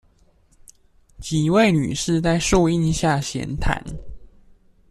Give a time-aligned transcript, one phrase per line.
[1.19, 3.83] 幾位女士在樹陰下閒談